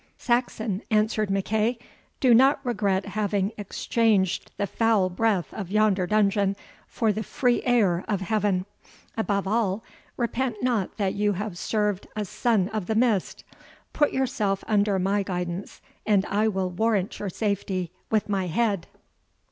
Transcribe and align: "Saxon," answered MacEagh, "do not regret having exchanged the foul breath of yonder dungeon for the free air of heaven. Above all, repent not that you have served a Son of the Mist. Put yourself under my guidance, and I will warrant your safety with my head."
"Saxon," 0.17 0.81
answered 0.89 1.29
MacEagh, 1.29 1.77
"do 2.19 2.33
not 2.33 2.59
regret 2.65 3.05
having 3.05 3.51
exchanged 3.55 4.51
the 4.57 4.65
foul 4.65 5.11
breath 5.11 5.53
of 5.53 5.69
yonder 5.69 6.07
dungeon 6.07 6.55
for 6.87 7.13
the 7.13 7.21
free 7.21 7.61
air 7.65 8.03
of 8.07 8.19
heaven. 8.21 8.65
Above 9.15 9.47
all, 9.47 9.83
repent 10.17 10.55
not 10.63 10.97
that 10.97 11.13
you 11.13 11.33
have 11.33 11.55
served 11.55 12.07
a 12.15 12.25
Son 12.25 12.67
of 12.69 12.87
the 12.87 12.95
Mist. 12.95 13.43
Put 13.93 14.11
yourself 14.11 14.63
under 14.67 14.97
my 14.97 15.21
guidance, 15.21 15.81
and 16.03 16.25
I 16.25 16.47
will 16.47 16.71
warrant 16.71 17.19
your 17.19 17.29
safety 17.29 17.91
with 18.09 18.27
my 18.27 18.47
head." 18.47 18.87